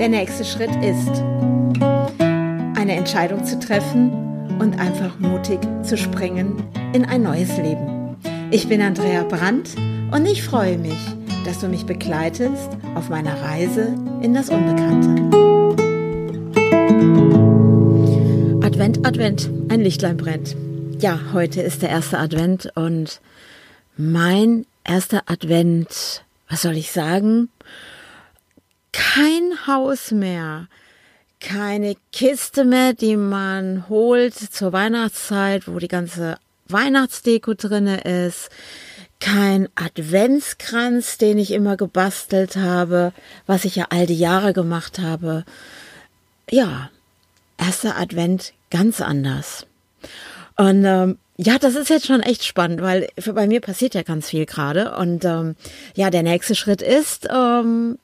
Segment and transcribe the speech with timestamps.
[0.00, 1.10] Der nächste Schritt ist,
[2.74, 4.10] eine Entscheidung zu treffen
[4.58, 6.64] und einfach mutig zu springen
[6.94, 8.16] in ein neues Leben.
[8.50, 9.76] Ich bin Andrea Brandt
[10.10, 10.96] und ich freue mich,
[11.44, 15.20] dass du mich begleitest auf meiner Reise in das Unbekannte.
[18.66, 20.56] Advent, Advent, ein Lichtlein brennt.
[20.98, 23.20] Ja, heute ist der erste Advent und
[23.98, 27.50] mein erster Advent, was soll ich sagen?
[28.92, 30.68] Kein Haus mehr,
[31.40, 38.50] keine Kiste mehr, die man holt zur Weihnachtszeit, wo die ganze Weihnachtsdeko drinne ist,
[39.20, 43.12] kein Adventskranz, den ich immer gebastelt habe,
[43.46, 45.44] was ich ja all die Jahre gemacht habe.
[46.50, 46.90] Ja,
[47.58, 49.66] erster Advent ganz anders.
[50.56, 54.28] Und ähm, ja, das ist jetzt schon echt spannend, weil bei mir passiert ja ganz
[54.28, 54.96] viel gerade.
[54.96, 55.56] Und ähm,
[55.94, 57.98] ja, der nächste Schritt ist, ähm,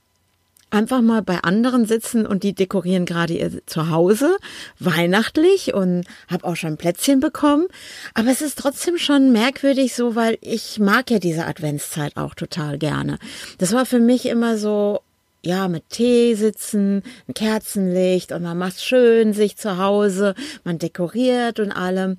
[0.77, 4.37] einfach mal bei anderen sitzen und die dekorieren gerade ihr Zuhause
[4.79, 7.67] weihnachtlich und habe auch schon Plätzchen bekommen.
[8.15, 12.79] Aber es ist trotzdem schon merkwürdig so, weil ich mag ja diese Adventszeit auch total
[12.79, 13.19] gerne.
[13.59, 15.01] Das war für mich immer so,
[15.43, 21.59] ja, mit Tee sitzen, ein Kerzenlicht und man macht schön sich zu Hause, man dekoriert
[21.59, 22.19] und allem.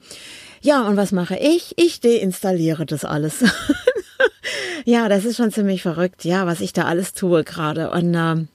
[0.61, 1.73] Ja, und was mache ich?
[1.77, 3.43] Ich deinstalliere das alles.
[4.85, 7.91] ja, das ist schon ziemlich verrückt, ja, was ich da alles tue gerade.
[7.91, 8.45] Und äh,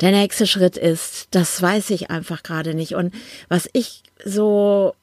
[0.00, 2.94] der nächste Schritt ist, das weiß ich einfach gerade nicht.
[2.94, 3.14] Und
[3.48, 4.94] was ich so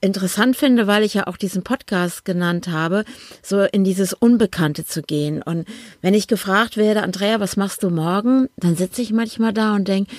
[0.00, 3.04] interessant finde, weil ich ja auch diesen Podcast genannt habe,
[3.40, 5.42] so in dieses Unbekannte zu gehen.
[5.42, 5.66] Und
[6.02, 8.48] wenn ich gefragt werde, Andrea, was machst du morgen?
[8.56, 10.12] Dann sitze ich manchmal da und denke,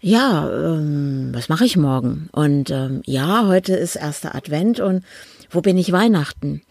[0.00, 2.28] ja, ähm, was mache ich morgen?
[2.30, 5.04] Und ähm, ja, heute ist erster Advent und
[5.50, 6.62] wo bin ich Weihnachten?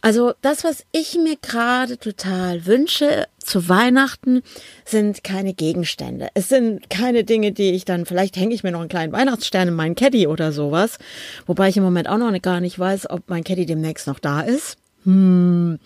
[0.00, 4.42] Also das, was ich mir gerade total wünsche zu Weihnachten,
[4.84, 6.28] sind keine Gegenstände.
[6.34, 9.68] Es sind keine Dinge, die ich dann, vielleicht hänge ich mir noch einen kleinen Weihnachtsstern
[9.68, 10.98] in meinen Caddy oder sowas.
[11.46, 14.42] Wobei ich im Moment auch noch gar nicht weiß, ob mein Caddy demnächst noch da
[14.42, 14.76] ist.
[15.04, 15.78] Hm,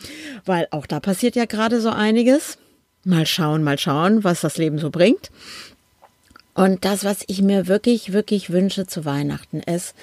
[0.44, 2.58] weil auch da passiert ja gerade so einiges.
[3.04, 5.30] Mal schauen, mal schauen, was das Leben so bringt.
[6.54, 9.94] Und das, was ich mir wirklich, wirklich wünsche zu Weihnachten, ist,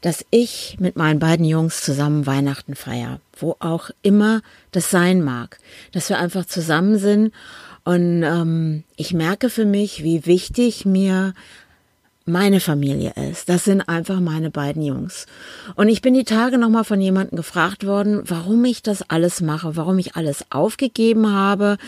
[0.00, 4.40] dass ich mit meinen beiden Jungs zusammen Weihnachten feiere, wo auch immer
[4.72, 5.58] das sein mag,
[5.92, 7.34] dass wir einfach zusammen sind.
[7.84, 11.34] Und ähm, ich merke für mich, wie wichtig mir
[12.24, 13.48] meine Familie ist.
[13.48, 15.26] Das sind einfach meine beiden Jungs.
[15.74, 19.76] Und ich bin die Tage nochmal von jemandem gefragt worden, warum ich das alles mache,
[19.76, 21.78] warum ich alles aufgegeben habe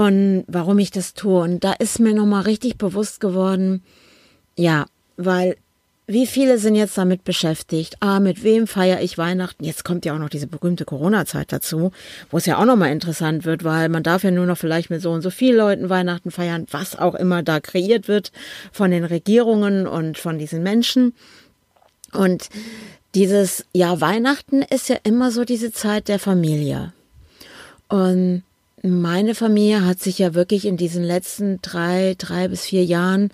[0.00, 1.42] und warum ich das tue.
[1.42, 3.82] Und da ist mir nochmal richtig bewusst geworden,
[4.56, 4.86] ja,
[5.18, 5.56] weil
[6.06, 7.98] wie viele sind jetzt damit beschäftigt?
[8.00, 9.62] Ah, mit wem feiere ich Weihnachten?
[9.62, 11.92] Jetzt kommt ja auch noch diese berühmte Corona-Zeit dazu,
[12.30, 15.02] wo es ja auch nochmal interessant wird, weil man darf ja nur noch vielleicht mit
[15.02, 18.32] so und so vielen Leuten Weihnachten feiern, was auch immer da kreiert wird
[18.72, 21.12] von den Regierungen und von diesen Menschen.
[22.14, 22.48] Und
[23.14, 26.94] dieses, ja, Weihnachten ist ja immer so diese Zeit der Familie.
[27.88, 28.44] Und
[28.82, 33.30] meine Familie hat sich ja wirklich in diesen letzten drei, drei bis vier Jahren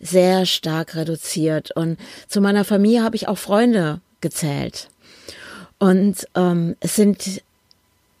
[0.00, 1.70] sehr stark reduziert.
[1.72, 1.98] Und
[2.28, 4.88] zu meiner Familie habe ich auch Freunde gezählt.
[5.78, 7.42] Und ähm, es sind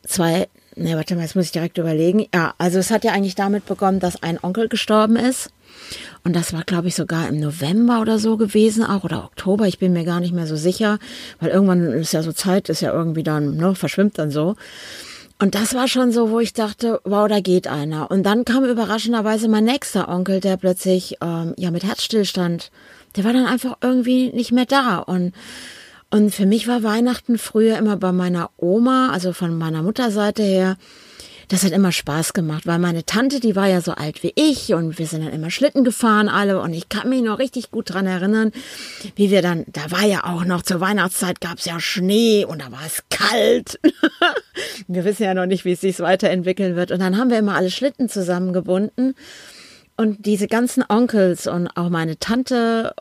[0.06, 2.26] zwei, ne, warte mal, jetzt muss ich direkt überlegen.
[2.32, 5.50] Ja, also es hat ja eigentlich damit begonnen, dass ein Onkel gestorben ist.
[6.24, 9.66] Und das war, glaube ich, sogar im November oder so gewesen, auch oder Oktober.
[9.66, 10.98] Ich bin mir gar nicht mehr so sicher,
[11.40, 14.56] weil irgendwann ist ja so Zeit, ist ja irgendwie dann, ne, verschwimmt dann so.
[15.40, 18.10] Und das war schon so, wo ich dachte, wow, da geht einer.
[18.10, 22.72] Und dann kam überraschenderweise mein nächster Onkel, der plötzlich ähm, ja mit Herzstillstand,
[23.16, 24.98] der war dann einfach irgendwie nicht mehr da.
[24.98, 25.32] Und
[26.10, 30.78] und für mich war Weihnachten früher immer bei meiner Oma, also von meiner Mutterseite her,
[31.48, 34.74] das hat immer Spaß gemacht, weil meine Tante, die war ja so alt wie ich
[34.74, 37.92] und wir sind dann immer Schlitten gefahren alle und ich kann mich noch richtig gut
[37.92, 38.52] dran erinnern,
[39.16, 42.70] wie wir dann, da war ja auch noch zur Weihnachtszeit gab's ja Schnee und da
[42.70, 43.80] war es kalt.
[44.88, 46.90] wir wissen ja noch nicht, wie es sich weiterentwickeln wird.
[46.90, 49.14] Und dann haben wir immer alle Schlitten zusammengebunden.
[49.96, 52.94] Und diese ganzen Onkels und auch meine Tante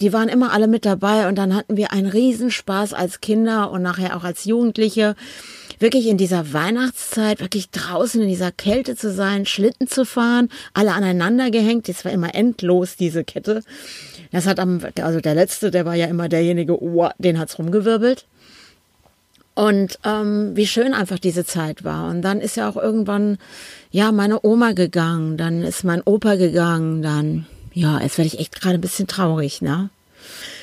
[0.00, 1.28] die waren immer alle mit dabei.
[1.28, 5.14] Und dann hatten wir einen Riesenspaß als Kinder und nachher auch als Jugendliche
[5.84, 10.94] wirklich in dieser Weihnachtszeit, wirklich draußen in dieser Kälte zu sein, Schlitten zu fahren, alle
[10.94, 11.88] aneinander gehängt.
[11.90, 13.62] Das war immer endlos, diese Kette.
[14.32, 18.24] Das hat am, also der letzte, der war ja immer derjenige, oh, den hat's rumgewirbelt.
[19.54, 22.08] Und ähm, wie schön einfach diese Zeit war.
[22.08, 23.36] Und dann ist ja auch irgendwann,
[23.90, 28.58] ja, meine Oma gegangen, dann ist mein Opa gegangen, dann, ja, jetzt werde ich echt
[28.58, 29.90] gerade ein bisschen traurig, ne?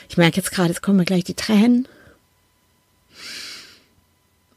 [0.09, 1.87] Ich merke jetzt gerade, jetzt kommen mir gleich die Tränen.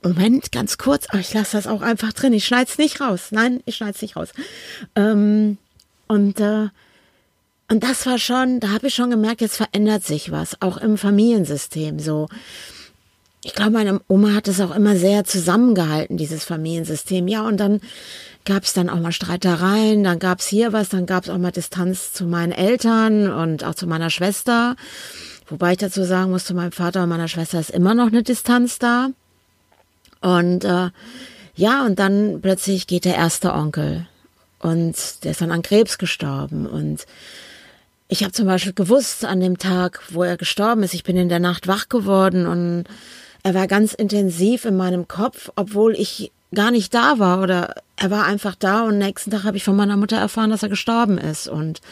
[0.05, 2.33] Moment, ganz kurz, aber ich lasse das auch einfach drin.
[2.33, 3.29] Ich schneide es nicht raus.
[3.31, 4.29] Nein, ich schneide es nicht raus.
[4.95, 5.59] Ähm,
[6.07, 6.69] Und, äh,
[7.71, 10.99] und das war schon, da habe ich schon gemerkt, jetzt verändert sich was, auch im
[10.99, 12.29] Familiensystem so.
[13.43, 17.27] Ich glaube, meine Oma hat es auch immer sehr zusammengehalten, dieses Familiensystem.
[17.27, 17.81] Ja, und dann
[18.45, 21.39] gab es dann auch mal Streitereien, dann gab es hier was, dann gab es auch
[21.39, 24.77] mal Distanz zu meinen Eltern und auch zu meiner Schwester.
[25.49, 28.23] Wobei ich dazu sagen muss, zu meinem Vater und meiner Schwester ist immer noch eine
[28.23, 29.09] Distanz da.
[30.25, 30.89] Und äh,
[31.55, 34.07] ja, und dann plötzlich geht der erste Onkel
[34.59, 36.67] und der ist dann an Krebs gestorben.
[36.67, 37.05] Und
[38.09, 41.29] ich habe zum Beispiel gewusst an dem Tag, wo er gestorben ist, ich bin in
[41.29, 42.85] der Nacht wach geworden und
[43.43, 48.11] er war ganz intensiv in meinem Kopf, obwohl ich gar nicht da war oder er
[48.11, 51.19] war einfach da und nächsten Tag habe ich von meiner Mutter erfahren, dass er gestorben
[51.19, 51.49] ist.
[51.49, 51.83] Und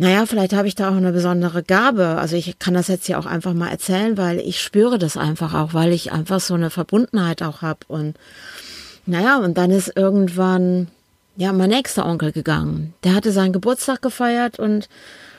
[0.00, 2.18] naja, vielleicht habe ich da auch eine besondere Gabe.
[2.18, 5.54] Also ich kann das jetzt hier auch einfach mal erzählen, weil ich spüre das einfach
[5.54, 7.80] auch, weil ich einfach so eine Verbundenheit auch habe.
[7.88, 8.16] Und
[9.06, 10.86] naja, und dann ist irgendwann,
[11.36, 12.94] ja, mein nächster Onkel gegangen.
[13.02, 14.88] Der hatte seinen Geburtstag gefeiert und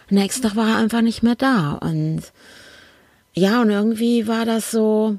[0.09, 1.73] nächsten Tag war er einfach nicht mehr da.
[1.73, 2.23] Und
[3.33, 5.17] ja, und irgendwie war das so,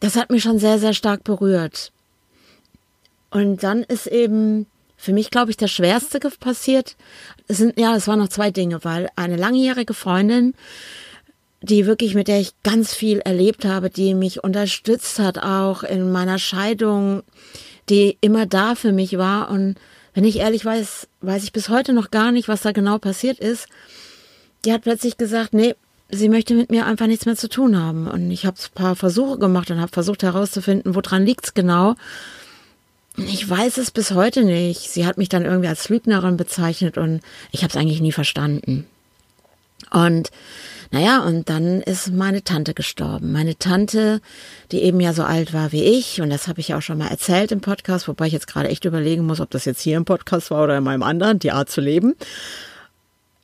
[0.00, 1.92] das hat mich schon sehr, sehr stark berührt.
[3.30, 4.66] Und dann ist eben
[5.00, 6.94] für mich, glaube ich, das Schwerste passiert.
[7.48, 10.52] Es sind, ja, es waren noch zwei Dinge, weil eine langjährige Freundin,
[11.62, 16.12] die wirklich, mit der ich ganz viel erlebt habe, die mich unterstützt hat, auch in
[16.12, 17.22] meiner Scheidung,
[17.88, 19.50] die immer da für mich war.
[19.50, 19.76] Und
[20.12, 23.38] wenn ich ehrlich weiß, weiß ich bis heute noch gar nicht, was da genau passiert
[23.38, 23.68] ist.
[24.66, 25.76] Die hat plötzlich gesagt, nee,
[26.10, 28.06] sie möchte mit mir einfach nichts mehr zu tun haben.
[28.06, 31.94] Und ich habe ein paar Versuche gemacht und habe versucht herauszufinden, woran liegt's genau.
[33.16, 34.90] Ich weiß es bis heute nicht.
[34.90, 37.20] Sie hat mich dann irgendwie als Lügnerin bezeichnet und
[37.50, 38.86] ich habe es eigentlich nie verstanden.
[39.90, 40.30] Und
[40.92, 43.32] naja, und dann ist meine Tante gestorben.
[43.32, 44.20] Meine Tante,
[44.72, 46.98] die eben ja so alt war wie ich, und das habe ich ja auch schon
[46.98, 49.96] mal erzählt im Podcast, wobei ich jetzt gerade echt überlegen muss, ob das jetzt hier
[49.96, 52.16] im Podcast war oder in meinem anderen, die Art zu leben.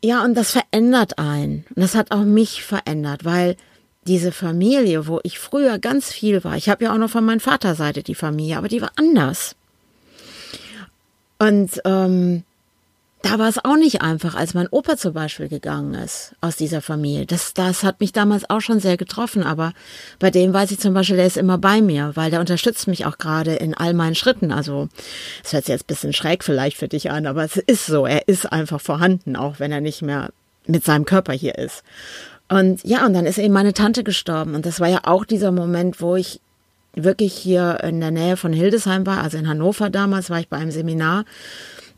[0.03, 1.65] Ja, und das verändert einen.
[1.75, 3.57] Und das hat auch mich verändert, weil
[4.07, 7.41] diese Familie, wo ich früher ganz viel war, ich habe ja auch noch von meiner
[7.41, 9.57] Vaterseite die Familie, aber die war anders.
[11.39, 12.45] Und ähm,
[13.23, 16.81] da war es auch nicht einfach, als mein Opa zum Beispiel gegangen ist aus dieser
[16.81, 17.27] Familie.
[17.27, 19.73] Das, das hat mich damals auch schon sehr getroffen, aber
[20.19, 23.05] bei dem weiß ich zum Beispiel, der ist immer bei mir, weil der unterstützt mich
[23.05, 24.53] auch gerade in all meinen Schritten.
[24.53, 24.89] Also
[25.43, 28.07] es hört sich jetzt ein bisschen schräg vielleicht für dich an, aber es ist so,
[28.07, 30.31] er ist einfach vorhanden, auch wenn er nicht mehr
[30.67, 31.83] mit seinem Körper hier ist.
[32.49, 34.55] Und ja, und dann ist eben meine Tante gestorben.
[34.55, 36.41] Und das war ja auch dieser Moment, wo ich
[36.95, 40.57] wirklich hier in der Nähe von Hildesheim war, also in Hannover damals, war ich bei
[40.57, 41.25] einem Seminar.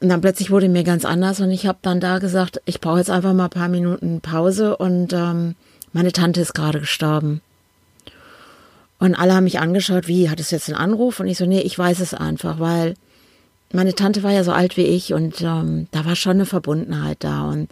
[0.00, 2.98] Und dann plötzlich wurde mir ganz anders und ich habe dann da gesagt, ich brauche
[2.98, 5.56] jetzt einfach mal ein paar Minuten Pause und ähm,
[5.92, 7.40] meine Tante ist gerade gestorben.
[9.00, 11.20] Und alle haben mich angeschaut, wie, hattest du jetzt einen Anruf?
[11.20, 12.94] Und ich so, nee, ich weiß es einfach, weil
[13.72, 17.18] meine Tante war ja so alt wie ich und ähm, da war schon eine Verbundenheit
[17.20, 17.42] da.
[17.42, 17.68] Und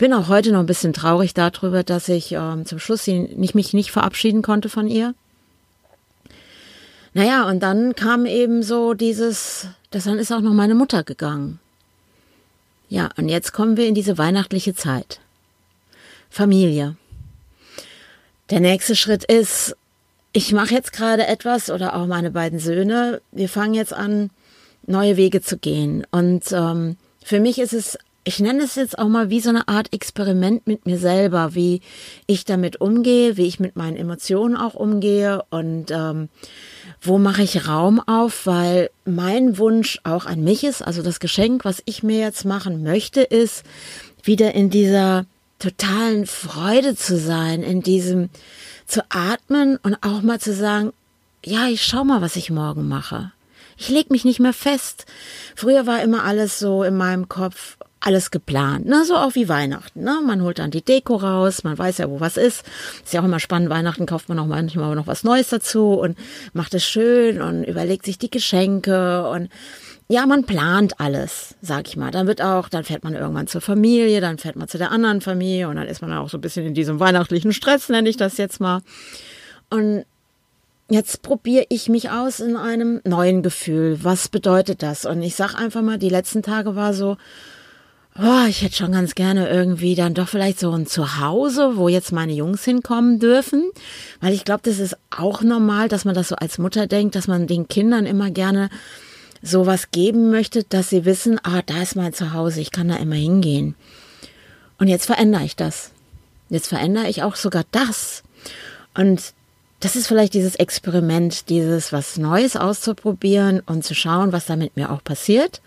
[0.00, 3.74] bin auch heute noch ein bisschen traurig darüber, dass ich ähm, zum Schluss nicht, mich
[3.74, 5.14] nicht verabschieden konnte von ihr.
[7.12, 11.60] Naja, und dann kam eben so dieses, das dann ist auch noch meine Mutter gegangen.
[12.88, 15.20] Ja, und jetzt kommen wir in diese weihnachtliche Zeit.
[16.30, 16.96] Familie.
[18.48, 19.76] Der nächste Schritt ist,
[20.32, 24.30] ich mache jetzt gerade etwas oder auch meine beiden Söhne, wir fangen jetzt an,
[24.86, 26.06] neue Wege zu gehen.
[26.10, 29.68] Und ähm, für mich ist es, ich nenne es jetzt auch mal wie so eine
[29.68, 31.80] Art Experiment mit mir selber, wie
[32.26, 36.28] ich damit umgehe, wie ich mit meinen Emotionen auch umgehe und ähm,
[37.00, 41.64] wo mache ich Raum auf, weil mein Wunsch auch an mich ist, also das Geschenk,
[41.64, 43.64] was ich mir jetzt machen möchte, ist
[44.22, 45.24] wieder in dieser
[45.58, 48.28] totalen Freude zu sein, in diesem
[48.86, 50.92] zu atmen und auch mal zu sagen,
[51.44, 53.32] ja, ich schau mal, was ich morgen mache.
[53.78, 55.06] Ich leg mich nicht mehr fest.
[55.56, 59.04] Früher war immer alles so in meinem Kopf, alles geplant, ne?
[59.04, 60.02] so auch wie Weihnachten.
[60.02, 60.20] Ne?
[60.24, 62.64] Man holt dann die Deko raus, man weiß ja, wo was ist.
[63.04, 66.16] Ist ja auch immer spannend, Weihnachten kauft man auch manchmal noch was Neues dazu und
[66.54, 69.50] macht es schön und überlegt sich die Geschenke und
[70.08, 72.10] ja, man plant alles, sag ich mal.
[72.10, 75.20] Dann wird auch, dann fährt man irgendwann zur Familie, dann fährt man zu der anderen
[75.20, 78.16] Familie und dann ist man auch so ein bisschen in diesem weihnachtlichen Stress, nenne ich
[78.16, 78.80] das jetzt mal.
[79.68, 80.04] Und
[80.88, 83.98] jetzt probiere ich mich aus in einem neuen Gefühl.
[84.02, 85.04] Was bedeutet das?
[85.04, 87.16] Und ich sag einfach mal, die letzten Tage war so,
[88.18, 92.12] oh, ich hätte schon ganz gerne irgendwie dann doch vielleicht so ein Zuhause, wo jetzt
[92.12, 93.70] meine Jungs hinkommen dürfen.
[94.20, 97.28] Weil ich glaube, das ist auch normal, dass man das so als Mutter denkt, dass
[97.28, 98.68] man den Kindern immer gerne
[99.42, 103.14] sowas geben möchte, dass sie wissen, ah, da ist mein Zuhause, ich kann da immer
[103.14, 103.74] hingehen.
[104.78, 105.92] Und jetzt verändere ich das.
[106.48, 108.22] Jetzt verändere ich auch sogar das.
[108.94, 109.32] Und
[109.78, 114.76] das ist vielleicht dieses Experiment, dieses was Neues auszuprobieren und zu schauen, was da mit
[114.76, 115.62] mir auch passiert.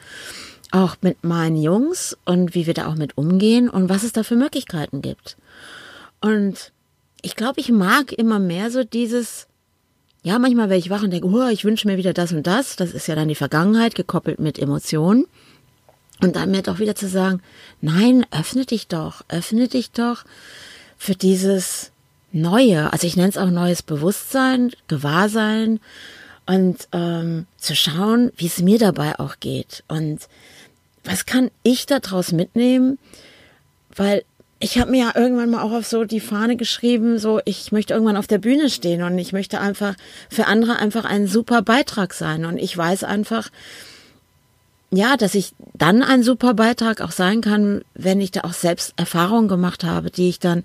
[0.74, 4.24] Auch mit meinen Jungs und wie wir da auch mit umgehen und was es da
[4.24, 5.38] für Möglichkeiten gibt.
[6.20, 6.72] Und
[7.22, 9.48] ich glaube, ich mag immer mehr so dieses,
[10.24, 12.76] ja, manchmal werde ich wach und denke, oh, ich wünsche mir wieder das und das.
[12.76, 15.28] Das ist ja dann die Vergangenheit gekoppelt mit Emotionen.
[16.22, 17.42] Und dann mir doch wieder zu sagen,
[17.82, 20.24] nein, öffne dich doch, öffne dich doch
[20.98, 21.92] für dieses
[22.32, 22.92] Neue.
[22.92, 25.80] Also ich nenne es auch neues Bewusstsein, Gewahrsein
[26.46, 29.84] und ähm, zu schauen, wie es mir dabei auch geht.
[29.88, 30.28] Und
[31.04, 32.98] was kann ich daraus mitnehmen?
[33.96, 34.24] Weil
[34.60, 37.94] ich habe mir ja irgendwann mal auch auf so die Fahne geschrieben, so ich möchte
[37.94, 39.96] irgendwann auf der Bühne stehen und ich möchte einfach
[40.30, 42.46] für andere einfach ein super Beitrag sein.
[42.46, 43.50] Und ich weiß einfach,
[44.96, 48.94] ja, dass ich dann ein super Beitrag auch sein kann, wenn ich da auch selbst
[48.96, 50.64] Erfahrungen gemacht habe, die ich dann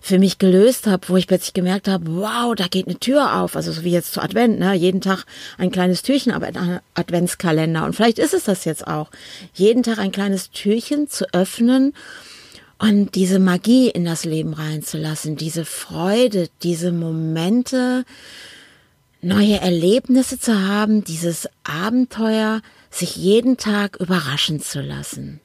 [0.00, 3.56] für mich gelöst habe, wo ich plötzlich gemerkt habe, wow, da geht eine Tür auf,
[3.56, 5.24] also so wie jetzt zu Advent, ne, jeden Tag
[5.58, 7.84] ein kleines Türchen, aber ein Adventskalender.
[7.84, 9.10] Und vielleicht ist es das jetzt auch,
[9.54, 11.94] jeden Tag ein kleines Türchen zu öffnen
[12.78, 18.04] und diese Magie in das Leben reinzulassen, diese Freude, diese Momente,
[19.22, 25.40] neue Erlebnisse zu haben, dieses Abenteuer, sich jeden Tag überraschen zu lassen.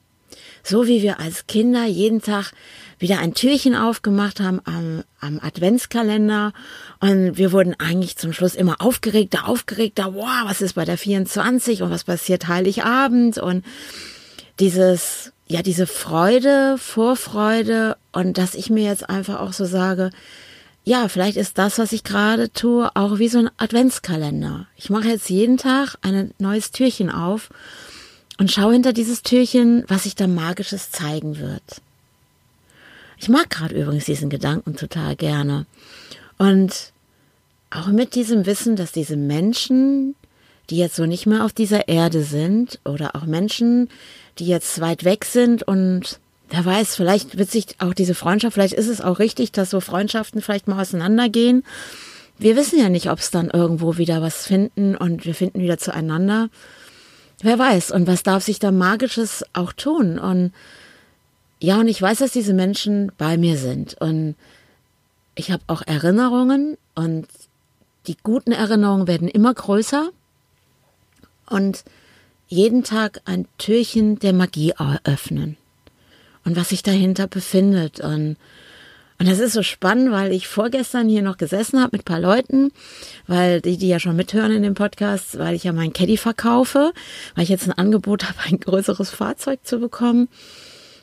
[0.62, 2.52] So wie wir als Kinder jeden Tag
[2.98, 6.52] wieder ein Türchen aufgemacht haben am, am Adventskalender
[6.98, 11.82] und wir wurden eigentlich zum Schluss immer aufgeregter, aufgeregter, wow, was ist bei der 24
[11.82, 13.64] und was passiert Heiligabend und
[14.58, 20.10] dieses ja, diese Freude, Vorfreude und dass ich mir jetzt einfach auch so sage,
[20.86, 24.68] ja, vielleicht ist das, was ich gerade tue, auch wie so ein Adventskalender.
[24.76, 27.50] Ich mache jetzt jeden Tag ein neues Türchen auf
[28.38, 31.82] und schaue hinter dieses Türchen, was sich da magisches zeigen wird.
[33.18, 35.66] Ich mag gerade übrigens diesen Gedanken total gerne.
[36.38, 36.92] Und
[37.70, 40.14] auch mit diesem Wissen, dass diese Menschen,
[40.70, 43.88] die jetzt so nicht mehr auf dieser Erde sind, oder auch Menschen,
[44.38, 48.74] die jetzt weit weg sind und wer weiß, vielleicht wird sich auch diese Freundschaft, vielleicht
[48.74, 51.64] ist es auch richtig, dass so Freundschaften vielleicht mal auseinandergehen.
[52.38, 55.78] Wir wissen ja nicht, ob es dann irgendwo wieder was finden und wir finden wieder
[55.78, 56.48] zueinander.
[57.40, 60.18] Wer weiß, und was darf sich da Magisches auch tun?
[60.18, 60.52] Und
[61.60, 63.94] ja, und ich weiß, dass diese Menschen bei mir sind.
[64.00, 64.36] Und
[65.34, 67.26] ich habe auch Erinnerungen und
[68.06, 70.10] die guten Erinnerungen werden immer größer.
[71.48, 71.84] Und
[72.48, 74.74] jeden Tag ein Türchen der Magie
[75.04, 75.56] öffnen
[76.46, 78.00] und was sich dahinter befindet.
[78.00, 78.36] Und,
[79.18, 82.20] und das ist so spannend, weil ich vorgestern hier noch gesessen habe mit ein paar
[82.20, 82.70] Leuten,
[83.26, 86.92] weil die, die ja schon mithören in dem Podcast, weil ich ja mein Caddy verkaufe,
[87.34, 90.28] weil ich jetzt ein Angebot habe, ein größeres Fahrzeug zu bekommen.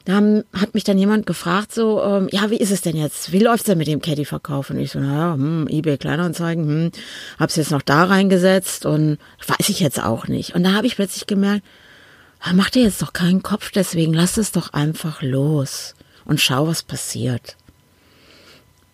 [0.05, 0.21] Da
[0.53, 3.31] hat mich dann jemand gefragt, so, ähm, ja, wie ist es denn jetzt?
[3.31, 4.69] Wie läuft's denn mit dem Caddy-Verkauf?
[4.69, 6.91] Und ich so, naja, hm, eBay Kleinanzeigen, hm,
[7.39, 10.55] hab's jetzt noch da reingesetzt und weiß ich jetzt auch nicht.
[10.55, 11.63] Und da habe ich plötzlich gemerkt,
[12.51, 15.95] mach dir jetzt doch keinen Kopf deswegen, lass es doch einfach los
[16.25, 17.55] und schau, was passiert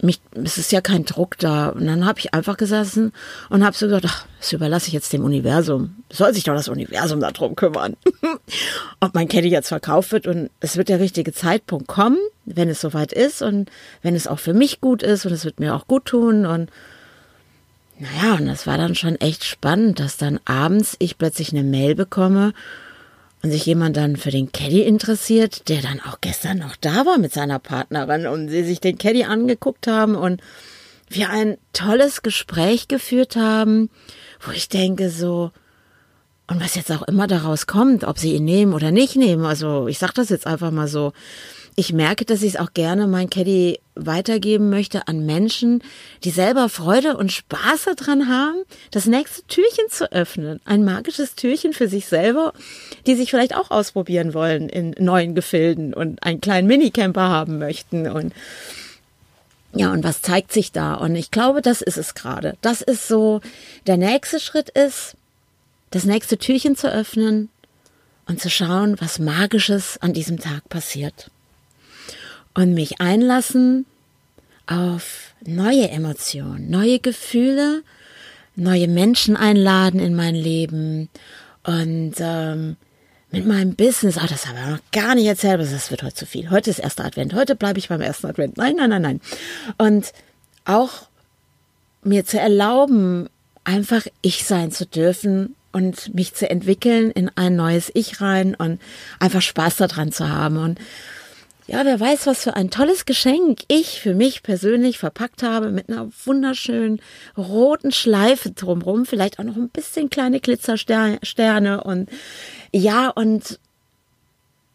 [0.01, 1.70] mich, es ist ja kein Druck da.
[1.70, 3.12] Und dann habe ich einfach gesessen
[3.50, 5.96] und habe so gedacht, ach, das überlasse ich jetzt dem Universum.
[6.10, 7.98] Soll sich doch das Universum darum kümmern.
[9.00, 12.82] Ob mein Caddy jetzt verkauft wird und es wird der richtige Zeitpunkt kommen, wenn es
[12.82, 13.70] soweit ist und
[14.01, 16.70] wenn es auch für mich gut ist und es wird mir auch gut tun und
[18.01, 21.96] naja, und das war dann schon echt spannend, dass dann abends ich plötzlich eine Mail
[21.96, 22.53] bekomme
[23.41, 27.17] und sich jemand dann für den Caddy interessiert, der dann auch gestern noch da war
[27.17, 30.41] mit seiner Partnerin und sie sich den Caddy angeguckt haben und
[31.08, 33.89] wir ein tolles Gespräch geführt haben,
[34.41, 35.51] wo ich denke so,
[36.48, 39.88] und was jetzt auch immer daraus kommt, ob sie ihn nehmen oder nicht nehmen, also
[39.88, 41.13] ich sag das jetzt einfach mal so,
[41.76, 45.82] ich merke, dass ich es auch gerne mein Caddy weitergeben möchte an Menschen,
[46.24, 50.60] die selber Freude und Spaß daran haben, das nächste Türchen zu öffnen.
[50.66, 52.54] Ein magisches Türchen für sich selber,
[53.08, 58.08] die sich vielleicht auch ausprobieren wollen in neuen Gefilden und einen kleinen Minicamper haben möchten
[58.08, 58.34] und
[59.72, 60.96] ja, und was zeigt sich da?
[60.96, 62.58] Und ich glaube, das ist es gerade.
[62.62, 63.40] Das ist so,
[63.86, 65.16] der nächste Schritt ist,
[65.92, 67.50] das nächste Türchen zu öffnen
[68.26, 71.30] und zu schauen, was Magisches an diesem Tag passiert
[72.53, 73.86] und mich einlassen
[74.68, 77.84] auf neue Emotionen, neue Gefühle,
[78.56, 81.10] neue Menschen einladen in mein Leben
[81.63, 82.77] und ähm,
[83.32, 86.15] mit meinem Business, ah, das habe ich noch gar nicht erzählt, aber das wird heute
[86.15, 86.50] zu viel.
[86.50, 88.58] Heute ist erster Advent, heute bleibe ich beim ersten Advent.
[88.58, 89.22] Nein, nein, nein, nein.
[89.77, 90.12] Und
[90.65, 91.08] auch
[92.03, 93.29] mir zu erlauben,
[93.63, 98.82] einfach ich sein zu dürfen und mich zu entwickeln in ein neues Ich rein und
[99.20, 100.58] einfach Spaß daran zu haben.
[100.58, 100.79] Und
[101.70, 105.88] ja, wer weiß, was für ein tolles Geschenk ich für mich persönlich verpackt habe mit
[105.88, 107.00] einer wunderschönen
[107.38, 112.10] roten Schleife drumrum, vielleicht auch noch ein bisschen kleine Glitzersterne und
[112.72, 113.60] ja, und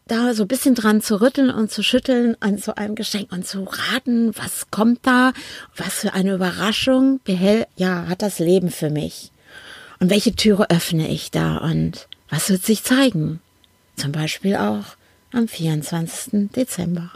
[0.07, 3.45] da so ein bisschen dran zu rütteln und zu schütteln an so einem Geschenk und
[3.45, 5.33] zu raten, was kommt da,
[5.77, 9.33] was für eine Überraschung behält, ja, hat das Leben für mich.
[9.99, 13.41] Und welche Türe öffne ich da und was wird sich zeigen?
[13.97, 14.85] Zum Beispiel auch
[15.35, 16.51] am 24.
[16.55, 17.11] Dezember.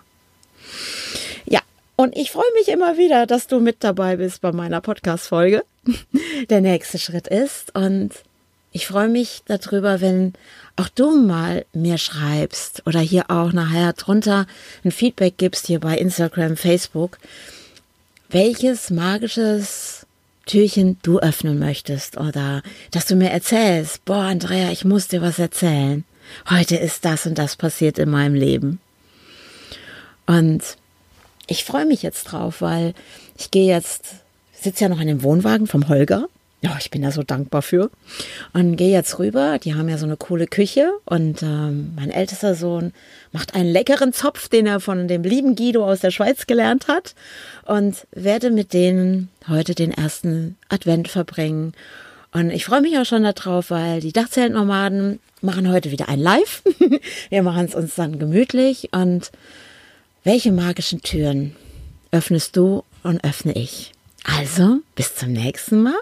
[1.46, 1.60] Ja,
[1.96, 5.64] und ich freue mich immer wieder, dass du mit dabei bist bei meiner Podcast-Folge.
[6.50, 8.12] Der nächste Schritt ist und
[8.70, 10.34] ich freue mich darüber, wenn
[10.76, 14.46] auch du mal mir schreibst oder hier auch nachher drunter
[14.84, 17.18] ein Feedback gibst hier bei Instagram, Facebook,
[18.28, 20.06] welches magisches
[20.44, 25.38] Türchen du öffnen möchtest oder dass du mir erzählst, boah, Andrea, ich muss dir was
[25.38, 26.04] erzählen.
[26.48, 28.80] Heute ist das und das passiert in meinem Leben.
[30.26, 30.62] Und
[31.46, 32.94] ich freue mich jetzt drauf, weil
[33.36, 34.06] ich gehe jetzt,
[34.52, 36.28] sitze ja noch in dem Wohnwagen vom Holger
[36.60, 37.90] ja, ich bin da so dankbar für.
[38.52, 39.58] Und gehe jetzt rüber.
[39.58, 40.90] Die haben ja so eine coole Küche.
[41.04, 42.92] Und ähm, mein ältester Sohn
[43.30, 47.14] macht einen leckeren Zopf, den er von dem lieben Guido aus der Schweiz gelernt hat.
[47.64, 51.74] Und werde mit denen heute den ersten Advent verbringen.
[52.32, 56.62] Und ich freue mich auch schon darauf, weil die Dachzeltnomaden machen heute wieder ein Live.
[57.30, 58.90] Wir machen es uns dann gemütlich.
[58.92, 59.30] Und
[60.24, 61.56] welche magischen Türen
[62.10, 63.92] öffnest du und öffne ich?
[64.24, 65.98] Also, bis zum nächsten Mal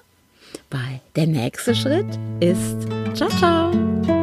[0.71, 1.01] bei.
[1.15, 2.07] Der nächste Schritt
[2.41, 2.77] ist
[3.15, 4.16] Ciao, ciao.